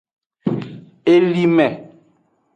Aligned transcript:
Elime. 1.13 1.67